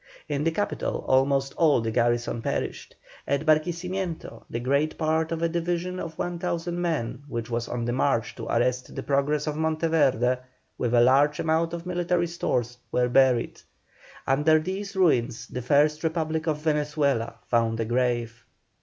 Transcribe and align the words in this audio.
In 0.27 0.43
the 0.43 0.49
capital 0.49 1.05
almost 1.07 1.53
all 1.57 1.79
the 1.79 1.91
garrison 1.91 2.41
perished. 2.41 2.95
At 3.27 3.45
Barquisimeto 3.45 4.45
the 4.49 4.59
greater 4.59 4.95
part 4.95 5.31
of 5.31 5.43
a 5.43 5.47
division 5.47 5.99
of 5.99 6.17
1,000 6.17 6.81
men 6.81 7.21
which 7.27 7.51
was 7.51 7.67
on 7.67 7.85
the 7.85 7.91
march 7.93 8.33
to 8.37 8.47
arrest 8.47 8.95
the 8.95 9.03
progress 9.03 9.45
of 9.45 9.55
Monteverde, 9.57 10.37
with 10.75 10.95
a 10.95 11.01
large 11.01 11.39
amount 11.39 11.73
of 11.73 11.85
military 11.85 12.25
stores, 12.25 12.79
were 12.91 13.09
buried. 13.09 13.61
Under 14.25 14.57
these 14.57 14.95
ruins 14.95 15.45
the 15.45 15.61
first 15.61 16.03
Republic 16.03 16.47
of 16.47 16.57
Venezuela 16.63 17.35
found 17.45 17.79
a 17.79 17.85
grave. 17.85 18.43